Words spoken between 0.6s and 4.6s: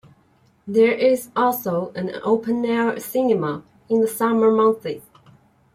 There is also an open-air cinema in the summer